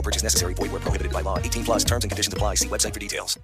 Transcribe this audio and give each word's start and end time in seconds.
No 0.00 0.02
purchase 0.02 0.22
necessary. 0.24 0.54
Void 0.54 0.72
where 0.72 0.80
prohibited 0.80 1.12
by 1.12 1.22
law. 1.22 1.36
18 1.38 1.62
plus 1.62 1.84
terms 1.84 2.04
and 2.04 2.10
conditions 2.10 2.32
apply. 2.32 2.56
See 2.56 2.68
website 2.68 2.94
for 2.94 3.00
details. 3.00 3.38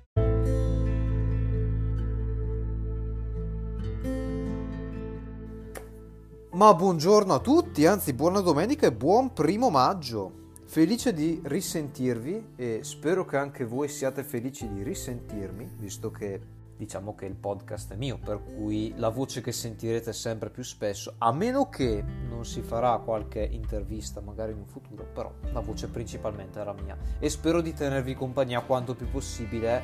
Ma 6.53 6.73
buongiorno 6.73 7.35
a 7.35 7.39
tutti, 7.41 7.85
anzi 7.85 8.15
buona 8.15 8.41
domenica 8.41 8.87
e 8.87 8.93
buon 8.93 9.35
primo 9.35 9.69
maggio. 9.69 10.45
Felice 10.65 11.13
di 11.13 11.43
risentirvi 11.45 12.53
e 12.57 12.79
spero 12.83 13.27
che 13.27 13.37
anche 13.37 13.67
voi 13.67 13.89
siate 13.89 14.23
felici 14.23 14.67
di 14.67 14.83
risentirmi, 14.83 15.75
visto 15.77 16.11
che 16.11 16.41
diciamo 16.77 17.15
che 17.15 17.27
il 17.27 17.35
podcast 17.35 17.93
è 17.93 17.97
mio, 17.97 18.19
per 18.19 18.43
cui 18.43 18.93
la 18.97 19.09
voce 19.09 19.41
che 19.41 19.53
sentirete 19.53 20.13
sempre 20.13 20.51
più 20.51 20.63
spesso, 20.63 21.15
a 21.19 21.33
meno 21.33 21.69
che 21.69 22.05
non 22.29 22.45
si 22.45 22.63
farà 22.63 22.99
qualche 22.99 23.41
intervista 23.41 24.21
magari 24.21 24.53
in 24.53 24.59
un 24.59 24.67
futuro, 24.67 25.05
però 25.05 25.33
la 25.53 25.61
voce 25.61 25.89
principalmente 25.89 26.61
era 26.61 26.73
mia 26.73 26.97
e 27.19 27.29
spero 27.29 27.61
di 27.61 27.73
tenervi 27.73 28.15
compagnia 28.15 28.61
quanto 28.61 28.95
più 28.95 29.11
possibile, 29.11 29.83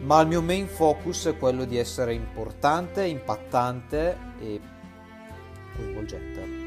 ma 0.00 0.20
il 0.20 0.28
mio 0.28 0.42
main 0.42 0.66
focus 0.66 1.26
è 1.26 1.36
quello 1.36 1.64
di 1.64 1.76
essere 1.76 2.14
importante, 2.14 3.04
impattante 3.04 4.16
e 4.40 4.60
coinvolgente. 5.76 6.62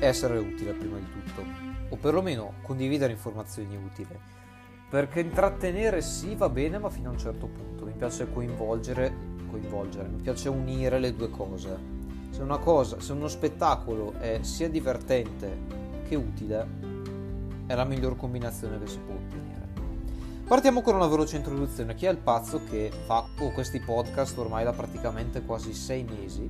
Essere 0.00 0.38
utile 0.38 0.72
prima 0.72 0.98
di 0.98 1.10
tutto 1.10 1.44
o 1.88 1.96
perlomeno 1.96 2.54
condividere 2.62 3.12
informazioni 3.12 3.76
utili. 3.76 4.18
Perché 4.92 5.20
intrattenere 5.20 6.02
sì 6.02 6.34
va 6.34 6.50
bene, 6.50 6.76
ma 6.76 6.90
fino 6.90 7.08
a 7.08 7.12
un 7.12 7.18
certo 7.18 7.46
punto. 7.46 7.86
Mi 7.86 7.94
piace 7.96 8.30
coinvolgere, 8.30 9.10
coinvolgere, 9.48 10.06
mi 10.06 10.20
piace 10.20 10.50
unire 10.50 10.98
le 10.98 11.16
due 11.16 11.30
cose. 11.30 11.78
Se 12.28 12.42
una 12.42 12.58
cosa, 12.58 13.00
se 13.00 13.12
uno 13.12 13.26
spettacolo 13.26 14.12
è 14.18 14.40
sia 14.42 14.68
divertente 14.68 15.60
che 16.06 16.14
utile, 16.14 16.66
è 17.64 17.74
la 17.74 17.84
miglior 17.84 18.16
combinazione 18.16 18.78
che 18.80 18.86
si 18.86 18.98
può 18.98 19.14
ottenere. 19.14 19.66
Partiamo 20.46 20.82
con 20.82 20.94
una 20.96 21.06
veloce 21.06 21.36
introduzione. 21.36 21.94
Chi 21.94 22.04
è 22.04 22.10
il 22.10 22.18
pazzo 22.18 22.60
che 22.68 22.92
fa 23.06 23.24
oh, 23.38 23.50
questi 23.52 23.80
podcast 23.80 24.36
ormai 24.36 24.64
da 24.64 24.74
praticamente 24.74 25.40
quasi 25.40 25.72
sei 25.72 26.02
mesi? 26.04 26.46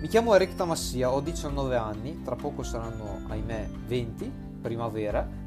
Mi 0.00 0.08
chiamo 0.08 0.34
Eric 0.34 0.56
Tamassia, 0.56 1.12
ho 1.12 1.20
19 1.20 1.76
anni, 1.76 2.22
tra 2.24 2.34
poco 2.34 2.64
saranno, 2.64 3.20
ahimè, 3.28 3.68
20 3.86 4.32
primavera 4.60 5.42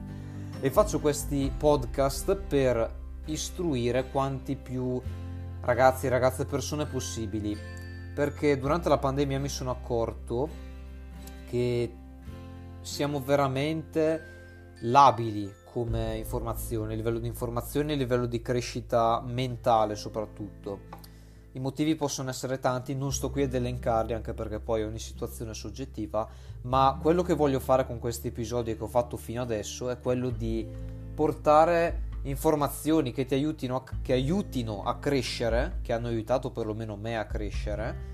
e 0.66 0.72
faccio 0.72 1.00
questi 1.00 1.52
podcast 1.56 2.36
per 2.36 2.92
istruire 3.26 4.10
quanti 4.10 4.56
più 4.56 5.00
ragazzi, 5.62 6.08
ragazze 6.08 6.42
e 6.42 6.46
persone 6.46 6.88
possibili. 6.88 7.56
Perché 8.16 8.58
durante 8.58 8.90
la 8.90 8.98
pandemia 8.98 9.40
mi 9.40 9.48
sono 9.48 9.70
accorto 9.70 10.50
che 11.48 11.96
siamo 12.82 13.22
veramente 13.22 14.74
labili 14.80 15.54
come 15.66 16.18
informazione, 16.18 16.94
a 16.94 16.96
livello 16.96 17.20
di 17.20 17.28
informazione 17.28 17.94
e 17.94 17.96
livello 17.96 18.26
di 18.26 18.42
crescita 18.42 19.22
mentale 19.24 19.94
soprattutto 19.94 20.80
i 21.56 21.60
motivi 21.60 21.96
possono 21.96 22.30
essere 22.30 22.60
tanti, 22.60 22.94
non 22.96 23.14
sto 23.14 23.30
qui 23.30 23.44
ad 23.44 23.54
elencarli 23.54 24.14
anche 24.14 24.34
perché 24.34 24.60
poi 24.60 24.84
ogni 24.84 25.00
situazione 25.00 25.52
è 25.52 25.56
soggettiva, 25.56 26.28
ma 26.64 27.00
quello 27.02 27.24
che 27.24 27.34
voglio 27.34 27.62
fare 27.62 27.86
con 27.86 27.98
questi 27.98 28.28
episodi 28.28 28.76
che 28.76 28.84
ho 28.84 28.88
fatto 28.88 29.16
fino 29.16 29.42
adesso 29.42 29.90
è 29.90 29.98
quello 30.00 30.30
di 30.30 30.68
portare 31.14 32.10
informazioni 32.24 33.14
che 33.14 33.24
ti 33.24 33.36
aiutino 33.36 33.78
a, 33.78 33.84
che 34.02 34.12
aiutino 34.12 34.84
a 34.84 34.98
crescere, 34.98 35.80
che 35.82 35.94
hanno 35.94 36.08
aiutato 36.08 36.52
perlomeno 36.52 36.98
me 36.98 37.18
a 37.18 37.26
crescere, 37.26 38.14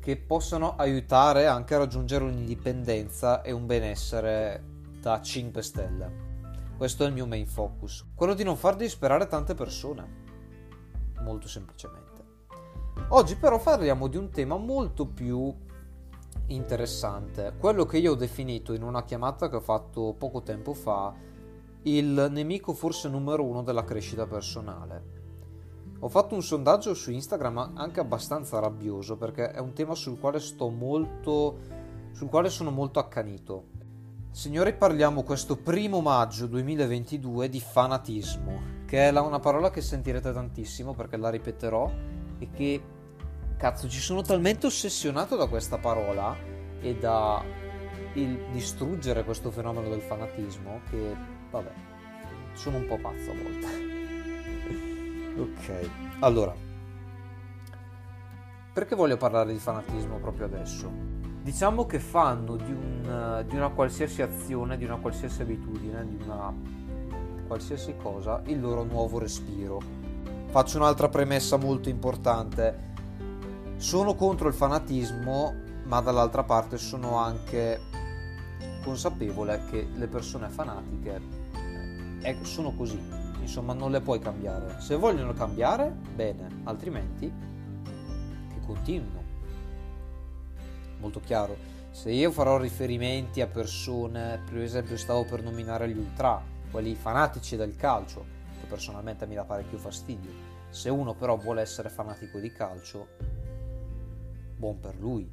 che 0.00 0.16
possano 0.16 0.76
aiutare 0.76 1.46
anche 1.46 1.74
a 1.74 1.78
raggiungere 1.78 2.24
un'indipendenza 2.24 3.42
e 3.42 3.52
un 3.52 3.66
benessere 3.66 4.64
da 4.98 5.20
5 5.20 5.62
stelle. 5.62 6.24
Questo 6.74 7.04
è 7.04 7.06
il 7.06 7.12
mio 7.12 7.26
main 7.26 7.46
focus, 7.46 8.06
quello 8.14 8.32
di 8.32 8.44
non 8.44 8.56
far 8.56 8.76
disperare 8.76 9.26
tante 9.26 9.54
persone, 9.54 10.24
molto 11.20 11.48
semplicemente. 11.48 12.06
Oggi 13.08 13.36
però 13.36 13.60
parliamo 13.60 14.08
di 14.08 14.16
un 14.16 14.30
tema 14.30 14.56
molto 14.56 15.06
più 15.06 15.54
interessante, 16.48 17.54
quello 17.56 17.84
che 17.84 17.98
io 17.98 18.12
ho 18.12 18.16
definito 18.16 18.72
in 18.72 18.82
una 18.82 19.04
chiamata 19.04 19.48
che 19.48 19.56
ho 19.56 19.60
fatto 19.60 20.12
poco 20.18 20.42
tempo 20.42 20.74
fa 20.74 21.14
il 21.82 22.26
nemico 22.30 22.72
forse 22.72 23.08
numero 23.08 23.44
uno 23.44 23.62
della 23.62 23.84
crescita 23.84 24.26
personale. 24.26 25.14
Ho 26.00 26.08
fatto 26.08 26.34
un 26.34 26.42
sondaggio 26.42 26.94
su 26.94 27.12
Instagram 27.12 27.74
anche 27.74 28.00
abbastanza 28.00 28.58
rabbioso 28.58 29.16
perché 29.16 29.52
è 29.52 29.60
un 29.60 29.72
tema 29.72 29.94
sul 29.94 30.18
quale 30.18 30.40
sto 30.40 30.68
molto 30.68 31.58
sul 32.10 32.28
quale 32.28 32.50
sono 32.50 32.72
molto 32.72 32.98
accanito. 32.98 33.66
Signori, 34.32 34.74
parliamo 34.74 35.22
questo 35.22 35.56
primo 35.56 36.00
maggio 36.00 36.46
2022 36.46 37.48
di 37.48 37.60
fanatismo, 37.60 38.84
che 38.84 39.08
è 39.08 39.16
una 39.16 39.38
parola 39.38 39.70
che 39.70 39.80
sentirete 39.80 40.32
tantissimo 40.32 40.92
perché 40.92 41.16
la 41.16 41.30
ripeterò 41.30 41.90
e 42.38 42.50
che 42.50 42.82
cazzo 43.56 43.88
ci 43.88 44.00
sono 44.00 44.22
talmente 44.22 44.66
ossessionato 44.66 45.36
da 45.36 45.46
questa 45.46 45.78
parola 45.78 46.36
e 46.80 46.94
da 46.96 47.42
il 48.14 48.38
distruggere 48.52 49.24
questo 49.24 49.50
fenomeno 49.50 49.88
del 49.88 50.00
fanatismo 50.00 50.80
che 50.90 51.14
vabbè 51.50 51.72
sono 52.52 52.78
un 52.78 52.86
po' 52.86 52.98
pazzo 52.98 53.30
a 53.30 53.34
volte. 53.34 53.94
Ok 55.36 55.90
allora. 56.20 56.54
Perché 58.72 58.94
voglio 58.94 59.18
parlare 59.18 59.52
di 59.52 59.58
fanatismo 59.58 60.16
proprio 60.16 60.46
adesso? 60.46 60.90
Diciamo 61.42 61.84
che 61.84 61.98
fanno 61.98 62.56
di, 62.56 62.72
un, 62.72 63.44
di 63.46 63.54
una 63.54 63.68
qualsiasi 63.68 64.22
azione 64.22 64.78
di 64.78 64.84
una 64.84 64.96
qualsiasi 64.96 65.42
abitudine 65.42 66.06
di 66.06 66.16
una 66.24 66.52
qualsiasi 67.46 67.96
cosa 67.96 68.40
il 68.46 68.60
loro 68.60 68.82
nuovo 68.82 69.18
respiro. 69.18 69.80
Faccio 70.46 70.78
un'altra 70.78 71.08
premessa 71.08 71.56
molto 71.56 71.90
importante 71.90 72.94
sono 73.76 74.14
contro 74.14 74.48
il 74.48 74.54
fanatismo, 74.54 75.54
ma 75.84 76.00
dall'altra 76.00 76.42
parte 76.42 76.78
sono 76.78 77.16
anche 77.18 77.80
consapevole 78.82 79.64
che 79.68 79.86
le 79.94 80.06
persone 80.06 80.48
fanatiche 80.48 81.20
eh, 82.22 82.38
sono 82.42 82.72
così, 82.72 83.00
insomma 83.40 83.72
non 83.72 83.90
le 83.90 84.00
puoi 84.00 84.18
cambiare. 84.18 84.80
Se 84.80 84.96
vogliono 84.96 85.32
cambiare, 85.32 85.94
bene, 86.14 86.62
altrimenti 86.64 87.32
che 88.48 88.60
continuino. 88.64 89.24
Molto 90.98 91.20
chiaro. 91.20 91.74
Se 91.90 92.10
io 92.10 92.30
farò 92.30 92.58
riferimenti 92.58 93.40
a 93.40 93.46
persone, 93.46 94.42
per 94.44 94.58
esempio 94.58 94.96
stavo 94.96 95.24
per 95.24 95.42
nominare 95.42 95.88
gli 95.88 95.98
ultra, 95.98 96.42
quelli 96.70 96.94
fanatici 96.94 97.56
del 97.56 97.76
calcio, 97.76 98.24
che 98.60 98.66
personalmente 98.66 99.26
mi 99.26 99.34
dà 99.34 99.44
parecchio 99.44 99.78
fastidio. 99.78 100.30
Se 100.68 100.90
uno 100.90 101.14
però 101.14 101.36
vuole 101.36 101.62
essere 101.62 101.88
fanatico 101.88 102.38
di 102.38 102.52
calcio, 102.52 103.08
buon 104.56 104.80
per 104.80 104.98
lui. 104.98 105.30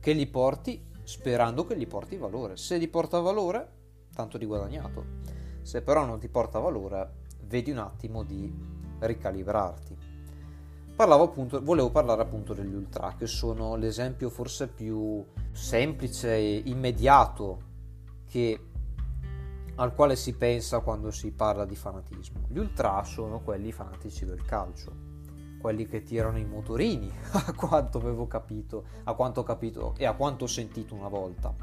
Che 0.00 0.14
gli 0.14 0.28
porti 0.28 0.86
sperando 1.08 1.64
che 1.64 1.76
gli 1.78 1.86
porti 1.86 2.16
valore. 2.16 2.58
Se 2.58 2.78
gli 2.78 2.88
porta 2.88 3.18
valore, 3.20 3.72
tanto 4.14 4.36
di 4.36 4.44
guadagnato. 4.44 5.04
Se 5.62 5.80
però 5.80 6.04
non 6.04 6.18
ti 6.18 6.28
porta 6.28 6.58
valore, 6.58 7.24
vedi 7.44 7.70
un 7.70 7.78
attimo 7.78 8.22
di 8.22 8.52
ricalibrarti. 8.98 9.96
Parlavo 10.94 11.24
appunto, 11.24 11.62
volevo 11.62 11.90
parlare 11.90 12.22
appunto 12.22 12.52
degli 12.52 12.74
ultra, 12.74 13.14
che 13.16 13.26
sono 13.26 13.76
l'esempio 13.76 14.28
forse 14.28 14.68
più 14.68 15.24
semplice 15.52 16.34
e 16.34 16.62
immediato 16.66 17.62
che 18.28 18.60
al 19.76 19.94
quale 19.94 20.16
si 20.16 20.34
pensa 20.34 20.80
quando 20.80 21.10
si 21.10 21.30
parla 21.30 21.64
di 21.64 21.76
fanatismo. 21.76 22.46
Gli 22.48 22.58
ultra 22.58 23.02
sono 23.04 23.40
quelli 23.40 23.72
fanatici 23.72 24.24
del 24.24 24.44
calcio, 24.44 24.92
quelli 25.58 25.86
che 25.86 26.02
tirano 26.02 26.38
i 26.38 26.44
motorini, 26.44 27.10
a 27.32 27.52
quanto 27.52 27.98
avevo 27.98 28.26
capito, 28.26 28.84
a 29.04 29.14
quanto 29.14 29.40
ho 29.40 29.42
capito 29.44 29.94
e 29.96 30.06
a 30.06 30.14
quanto 30.14 30.44
ho 30.44 30.48
sentito 30.48 30.94
una 30.94 31.08
volta. 31.08 31.54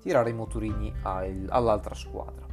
Tirare 0.00 0.30
i 0.30 0.34
motorini 0.34 0.92
all'altra 1.02 1.94
squadra. 1.94 2.46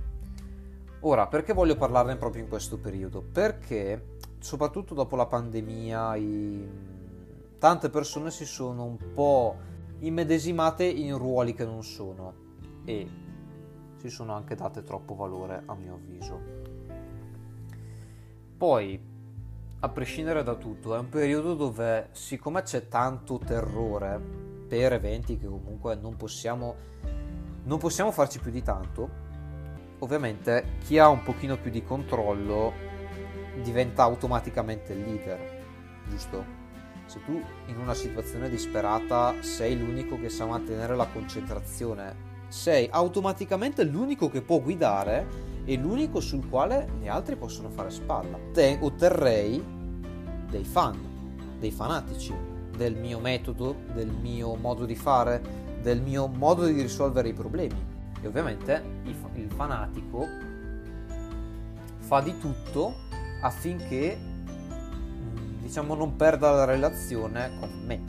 Ora, 1.01 1.27
perché 1.27 1.53
voglio 1.53 1.75
parlarne 1.75 2.15
proprio 2.15 2.41
in 2.41 2.50
questo 2.50 2.80
periodo? 2.80 3.21
Perché, 3.21 4.18
soprattutto 4.39 4.94
dopo 4.94 5.15
la 5.15 5.25
pandemia, 5.25 6.15
i... 6.15 6.69
tante 7.59 7.89
persone 7.89 8.31
si 8.31 8.45
sono 8.45 8.85
un 8.85 8.97
po' 9.13 9.57
immedesimate 10.00 10.85
in 10.85 11.18
ruoli 11.18 11.53
che 11.53 11.65
non 11.65 11.83
sono 11.83 12.33
e 12.85 13.07
si 13.97 14.09
sono 14.09 14.33
anche 14.33 14.56
date 14.56 14.83
troppo 14.83 15.13
valore 15.13 15.63
a 15.65 15.75
mio 15.75 15.94
avviso. 15.95 16.39
Poi, 18.57 19.12
a 19.83 19.89
prescindere 19.89 20.44
da 20.44 20.56
tutto, 20.56 20.95
è 20.95 21.00
un 21.00 21.09
periodo 21.09 21.56
dove 21.56 22.07
siccome 22.13 22.62
c'è 22.62 22.88
tanto 22.88 23.38
terrore 23.38 24.18
per 24.65 24.94
eventi 24.94 25.38
che 25.38 25.45
comunque 25.45 25.95
non 25.95 26.15
possiamo, 26.15 26.75
non 27.65 27.80
possiamo 27.80 28.12
farci 28.12 28.39
più 28.39 28.50
di 28.50 28.62
tanto, 28.62 29.09
ovviamente 30.00 30.77
chi 30.85 31.00
ha 31.00 31.09
un 31.09 31.21
pochino 31.21 31.57
più 31.57 31.69
di 31.69 31.83
controllo 31.83 32.71
diventa 33.62 34.03
automaticamente 34.03 34.94
il 34.94 35.01
leader, 35.01 35.65
giusto? 36.07 36.62
Se 37.06 37.19
tu 37.25 37.44
in 37.65 37.77
una 37.77 37.94
situazione 37.94 38.50
disperata 38.50 39.35
sei 39.41 39.77
l'unico 39.77 40.18
che 40.18 40.30
sa 40.30 40.45
mantenere 40.45 40.95
la 40.95 41.07
concentrazione 41.07 42.31
sei 42.47 42.88
automaticamente 42.89 43.83
l'unico 43.83 44.30
che 44.30 44.41
può 44.41 44.62
guidare 44.62 45.52
e 45.65 45.77
l'unico 45.77 46.19
sul 46.19 46.48
quale 46.50 46.89
gli 47.00 47.07
altri 47.07 47.36
possono 47.36 47.69
fare 47.69 47.89
spalla. 47.89 48.38
Te 48.51 48.77
otterrei 48.81 49.63
dei 50.50 50.63
fan, 50.63 50.98
dei 51.60 51.71
fanatici 51.71 52.33
del 52.75 52.95
mio 52.95 53.19
metodo, 53.19 53.75
del 53.94 54.10
mio 54.10 54.56
modo 54.56 54.86
di 54.86 54.95
fare, 54.95 55.42
del 55.81 56.01
mio 56.01 56.27
modo 56.27 56.65
di 56.65 56.81
risolvere 56.81 57.30
i 57.30 57.33
problemi. 57.33 57.92
E 58.21 58.27
ovviamente 58.27 58.83
il 59.04 59.50
fanatico 59.51 60.25
fa 62.00 62.21
di 62.21 62.38
tutto 62.39 62.94
affinché 63.42 64.18
mm, 64.18 65.62
diciamo 65.62 65.95
non 65.95 66.16
perda 66.16 66.51
la 66.51 66.66
relazione 66.66 67.51
con 67.59 67.69
me, 67.86 68.01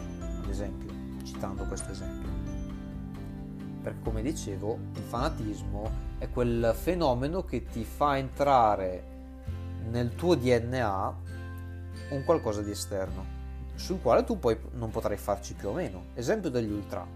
ad 0.43 0.49
esempio, 0.49 0.91
citando 1.25 1.65
questo 1.65 1.91
esempio 1.93 2.24
perché 3.85 4.01
come 4.03 4.23
dicevo 4.23 4.79
il 4.95 5.03
fanatismo 5.03 5.91
è 6.17 6.31
quel 6.31 6.73
fenomeno 6.75 7.45
che 7.45 7.67
ti 7.67 7.85
fa 7.85 8.17
entrare 8.17 9.13
nel 9.91 10.15
tuo 10.15 10.35
DNA 10.35 11.17
un 12.11 12.25
qualcosa 12.25 12.63
di 12.63 12.71
esterno 12.71 13.43
sul 13.75 14.01
quale 14.01 14.25
tu 14.25 14.39
poi 14.39 14.59
non 14.73 14.91
potrai 14.91 15.19
farci 15.19 15.53
più 15.53 15.69
o 15.69 15.73
meno 15.73 16.07
esempio 16.15 16.49
degli 16.49 16.71
ultra 16.71 17.07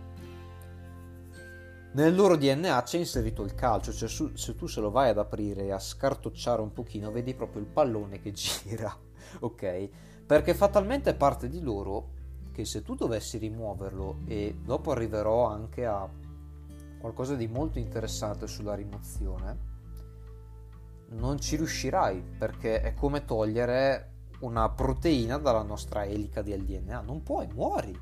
nel 1.90 2.14
loro 2.14 2.36
DNA 2.36 2.82
c'è 2.82 2.98
inserito 2.98 3.42
il 3.42 3.54
calcio, 3.54 3.92
cioè 3.92 4.08
su, 4.08 4.32
se 4.34 4.54
tu 4.54 4.66
se 4.66 4.80
lo 4.80 4.90
vai 4.90 5.08
ad 5.08 5.18
aprire 5.18 5.64
e 5.64 5.72
a 5.72 5.78
scartocciare 5.78 6.60
un 6.60 6.72
pochino, 6.72 7.10
vedi 7.10 7.34
proprio 7.34 7.62
il 7.62 7.66
pallone 7.66 8.20
che 8.20 8.30
gira, 8.32 8.94
ok? 9.40 9.88
Perché 10.26 10.52
fatalmente 10.52 11.10
è 11.10 11.14
parte 11.14 11.48
di 11.48 11.60
loro 11.60 12.10
che 12.52 12.66
se 12.66 12.82
tu 12.82 12.94
dovessi 12.94 13.38
rimuoverlo, 13.38 14.18
e 14.26 14.54
dopo 14.62 14.90
arriverò 14.90 15.46
anche 15.46 15.86
a 15.86 16.08
qualcosa 16.98 17.34
di 17.34 17.46
molto 17.46 17.78
interessante 17.78 18.46
sulla 18.46 18.74
rimozione, 18.74 19.66
non 21.10 21.40
ci 21.40 21.56
riuscirai 21.56 22.22
perché 22.38 22.82
è 22.82 22.94
come 22.94 23.24
togliere 23.24 24.12
una 24.40 24.68
proteina 24.68 25.38
dalla 25.38 25.62
nostra 25.62 26.04
elica 26.04 26.42
del 26.42 26.64
DNA. 26.64 27.00
Non 27.00 27.22
puoi, 27.22 27.48
muori. 27.52 27.98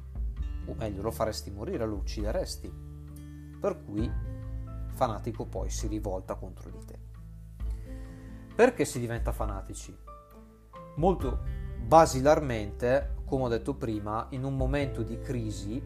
O 0.66 0.74
meglio, 0.74 1.02
lo 1.02 1.10
faresti 1.10 1.50
morire, 1.50 1.86
lo 1.86 1.96
uccideresti. 1.96 2.72
Per 3.60 3.84
cui 3.84 4.10
fanatico 4.92 5.46
poi 5.46 5.70
si 5.70 5.86
rivolta 5.86 6.34
contro 6.34 6.70
di 6.70 6.84
te. 6.84 6.98
Perché 8.54 8.84
si 8.84 8.98
diventa 8.98 9.32
fanatici? 9.32 9.96
Molto 10.96 11.40
basilarmente, 11.78 13.16
come 13.26 13.44
ho 13.44 13.48
detto 13.48 13.74
prima, 13.74 14.26
in 14.30 14.44
un 14.44 14.56
momento 14.56 15.02
di 15.02 15.20
crisi 15.20 15.82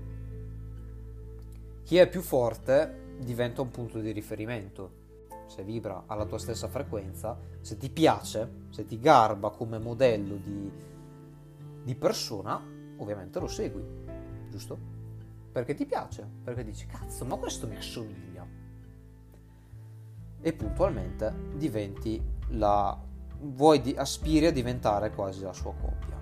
chi 1.90 1.96
è 1.96 2.08
più 2.08 2.22
forte 2.22 3.16
diventa 3.18 3.62
un 3.62 3.72
punto 3.72 3.98
di 3.98 4.12
riferimento. 4.12 4.92
Se 5.48 5.64
vibra 5.64 6.04
alla 6.06 6.24
tua 6.24 6.38
stessa 6.38 6.68
frequenza, 6.68 7.36
se 7.62 7.76
ti 7.78 7.90
piace, 7.90 8.66
se 8.70 8.84
ti 8.84 9.00
garba 9.00 9.50
come 9.50 9.80
modello 9.80 10.36
di, 10.36 10.70
di 11.82 11.94
persona, 11.96 12.62
ovviamente 12.96 13.40
lo 13.40 13.48
segui, 13.48 13.82
giusto? 14.48 14.78
Perché 15.50 15.74
ti 15.74 15.84
piace, 15.84 16.24
perché 16.44 16.62
dici 16.62 16.86
cazzo, 16.86 17.24
ma 17.24 17.34
questo 17.34 17.66
mi 17.66 17.74
assomiglia. 17.74 18.46
E 20.42 20.52
puntualmente 20.52 21.34
diventi 21.56 22.22
la. 22.50 22.96
vuoi 23.40 23.96
aspiri 23.96 24.46
a 24.46 24.52
diventare 24.52 25.10
quasi 25.10 25.42
la 25.42 25.52
sua 25.52 25.74
coppia. 25.74 26.19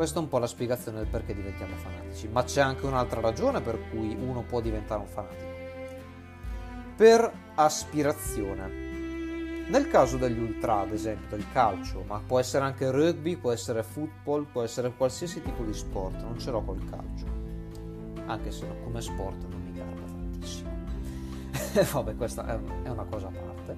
Questa 0.00 0.18
è 0.18 0.22
un 0.22 0.28
po' 0.28 0.38
la 0.38 0.46
spiegazione 0.46 0.96
del 0.96 1.08
perché 1.08 1.34
diventiamo 1.34 1.76
fanatici, 1.76 2.26
ma 2.26 2.42
c'è 2.42 2.62
anche 2.62 2.86
un'altra 2.86 3.20
ragione 3.20 3.60
per 3.60 3.78
cui 3.90 4.16
uno 4.18 4.40
può 4.40 4.62
diventare 4.62 4.98
un 4.98 5.06
fanatico. 5.06 5.50
Per 6.96 7.30
aspirazione. 7.56 9.66
Nel 9.68 9.90
caso 9.90 10.16
degli 10.16 10.38
ultra, 10.38 10.80
ad 10.80 10.92
esempio, 10.92 11.36
del 11.36 11.44
calcio, 11.52 12.02
ma 12.06 12.18
può 12.26 12.38
essere 12.38 12.64
anche 12.64 12.90
rugby, 12.90 13.36
può 13.36 13.52
essere 13.52 13.82
football, 13.82 14.46
può 14.50 14.62
essere 14.62 14.90
qualsiasi 14.90 15.42
tipo 15.42 15.64
di 15.64 15.74
sport, 15.74 16.18
non 16.22 16.38
ce 16.38 16.50
l'ho 16.50 16.62
col 16.62 16.82
calcio. 16.88 17.26
Anche 18.24 18.52
se 18.52 18.66
come 18.82 19.02
sport 19.02 19.44
non 19.50 19.62
mi 19.62 19.72
garba 19.72 20.00
tantissimo. 20.00 20.70
Vabbè, 21.92 22.16
questa 22.16 22.46
è 22.46 22.88
una 22.88 23.04
cosa 23.04 23.26
a 23.26 23.32
parte. 23.32 23.76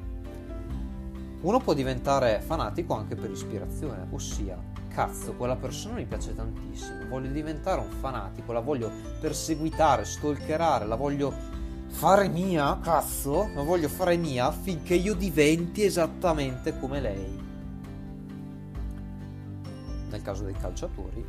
Uno 1.41 1.59
può 1.59 1.75
diventare 1.75 2.41
fanatico 2.43 2.95
anche 2.95 3.17
per 3.17 3.29
ispirazione, 3.29 4.07
ossia 4.13 4.72
cazzo, 4.93 5.33
quella 5.35 5.56
persona 5.56 5.94
mi 5.97 6.05
piace 6.05 6.35
tantissimo, 6.35 7.09
voglio 7.09 7.31
diventare 7.31 7.81
un 7.81 7.91
fanatico, 7.91 8.53
la 8.53 8.61
voglio 8.61 8.91
perseguitare, 9.21 10.05
stalkerare, 10.05 10.87
la 10.87 10.97
voglio 10.97 11.33
fare 11.89 12.29
mia, 12.29 12.79
cazzo, 12.81 13.50
la 13.55 13.62
voglio 13.62 13.89
fare 13.89 14.17
mia 14.17 14.47
affinché 14.47 14.94
io 14.94 15.15
diventi 15.15 15.83
esattamente 15.83 16.79
come 16.79 17.00
lei. 17.00 17.41
Nel 20.11 20.23
caso 20.23 20.44
dei 20.44 20.55
calciatori, 20.55 21.25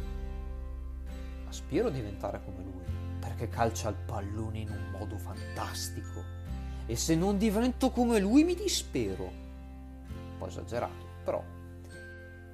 aspiro 1.47 1.87
a 1.87 1.91
diventare 1.91 2.41
come 2.43 2.63
lui, 2.63 2.83
perché 3.19 3.47
calcia 3.47 3.89
il 3.89 3.95
pallone 4.05 4.59
in 4.59 4.69
un 4.69 4.99
modo 4.99 5.17
fantastico. 5.17 6.41
E 6.85 6.97
se 6.97 7.15
non 7.15 7.37
divento 7.37 7.91
come 7.91 8.19
lui 8.19 8.43
mi 8.43 8.55
dispero. 8.55 9.23
Un 9.23 10.37
po' 10.37 10.47
esagerato, 10.47 11.05
però 11.23 11.41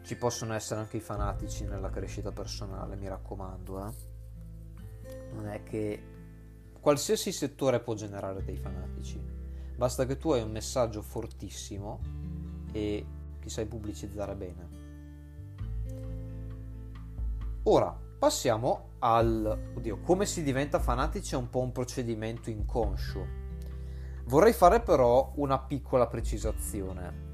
ci 0.09 0.15
possono 0.15 0.55
essere 0.55 0.79
anche 0.79 0.97
i 0.97 1.01
fanatici 1.01 1.65
nella 1.65 1.91
crescita 1.91 2.31
personale, 2.31 2.95
mi 2.95 3.07
raccomando. 3.07 3.85
Eh? 3.85 3.91
Non 5.33 5.45
è 5.45 5.61
che 5.61 6.03
qualsiasi 6.81 7.31
settore 7.31 7.79
può 7.79 7.93
generare 7.93 8.43
dei 8.43 8.57
fanatici. 8.57 9.21
Basta 9.75 10.07
che 10.07 10.17
tu 10.17 10.31
hai 10.31 10.41
un 10.41 10.49
messaggio 10.49 11.03
fortissimo 11.03 11.99
e 12.71 13.05
che 13.39 13.49
sai 13.49 13.67
pubblicizzare 13.67 14.35
bene. 14.35 14.69
Ora, 17.65 17.95
passiamo 18.17 18.93
al... 18.97 19.73
Oddio, 19.75 19.99
come 19.99 20.25
si 20.25 20.41
diventa 20.41 20.79
fanatici 20.79 21.35
è 21.35 21.37
un 21.37 21.51
po' 21.51 21.59
un 21.59 21.71
procedimento 21.71 22.49
inconscio. 22.49 23.27
Vorrei 24.25 24.53
fare 24.53 24.81
però 24.81 25.33
una 25.35 25.59
piccola 25.59 26.07
precisazione 26.07 27.28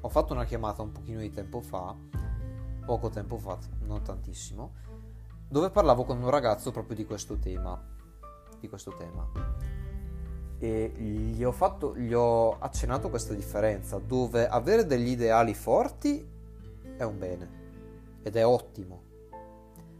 ho 0.00 0.08
fatto 0.08 0.32
una 0.32 0.44
chiamata 0.44 0.82
un 0.82 0.92
pochino 0.92 1.20
di 1.20 1.30
tempo 1.30 1.60
fa, 1.60 1.94
poco 2.84 3.08
tempo 3.10 3.38
fa, 3.38 3.58
non 3.80 4.02
tantissimo, 4.02 4.74
dove 5.48 5.70
parlavo 5.70 6.04
con 6.04 6.22
un 6.22 6.30
ragazzo 6.30 6.70
proprio 6.70 6.96
di 6.96 7.04
questo 7.04 7.36
tema. 7.36 7.80
Di 8.58 8.68
questo 8.68 8.94
tema. 8.96 9.28
E 10.58 10.92
gli 10.96 11.42
ho, 11.42 11.52
fatto, 11.52 11.96
gli 11.96 12.12
ho 12.12 12.58
accennato 12.58 13.08
questa 13.08 13.34
differenza, 13.34 13.98
dove 13.98 14.46
avere 14.46 14.84
degli 14.84 15.08
ideali 15.08 15.54
forti 15.54 16.26
è 16.96 17.02
un 17.02 17.18
bene 17.18 17.58
ed 18.22 18.36
è 18.36 18.44
ottimo. 18.44 19.02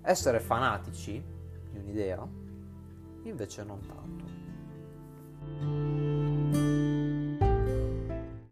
Essere 0.03 0.41
fanatici 0.41 1.23
di 1.71 1.79
un'idea 1.79 2.27
invece 3.25 3.65
non 3.65 3.81
tanto. 3.87 4.25